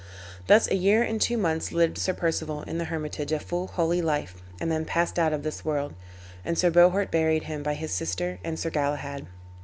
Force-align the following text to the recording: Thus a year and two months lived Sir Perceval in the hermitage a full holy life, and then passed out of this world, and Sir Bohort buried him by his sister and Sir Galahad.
Thus 0.47 0.67
a 0.67 0.73
year 0.75 1.03
and 1.03 1.21
two 1.21 1.37
months 1.37 1.71
lived 1.71 1.95
Sir 1.99 2.15
Perceval 2.15 2.63
in 2.63 2.79
the 2.79 2.85
hermitage 2.85 3.31
a 3.31 3.37
full 3.39 3.67
holy 3.67 4.01
life, 4.01 4.41
and 4.59 4.71
then 4.71 4.83
passed 4.83 5.19
out 5.19 5.31
of 5.31 5.43
this 5.43 5.63
world, 5.63 5.93
and 6.43 6.57
Sir 6.57 6.71
Bohort 6.71 7.11
buried 7.11 7.43
him 7.43 7.61
by 7.61 7.75
his 7.75 7.91
sister 7.91 8.39
and 8.43 8.57
Sir 8.57 8.71
Galahad. 8.71 9.27